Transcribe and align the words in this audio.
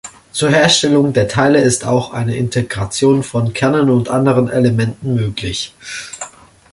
Zur 0.31 0.49
Herstellung 0.49 1.13
der 1.13 1.27
Teile 1.27 1.61
ist 1.61 1.85
auch 1.85 2.11
eine 2.11 2.35
Integration 2.35 3.21
von 3.21 3.53
Kernen 3.53 3.91
und 3.91 4.09
anderen 4.09 4.49
Elementen 4.49 5.13
möglich. 5.13 5.75